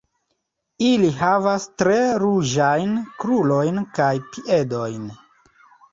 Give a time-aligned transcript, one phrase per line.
[0.85, 5.09] Ili havas tre ruĝajn krurojn kaj piedojn.